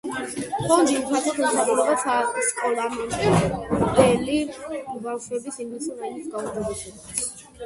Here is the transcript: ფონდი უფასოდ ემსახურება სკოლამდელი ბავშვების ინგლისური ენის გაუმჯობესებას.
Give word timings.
ფონდი 0.69 0.95
უფასოდ 1.01 1.41
ემსახურება 1.49 1.97
სკოლამდელი 2.47 4.39
ბავშვების 4.57 5.61
ინგლისური 5.67 6.11
ენის 6.11 6.29
გაუმჯობესებას. 6.35 7.33